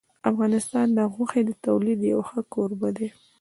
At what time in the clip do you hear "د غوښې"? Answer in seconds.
0.97-1.41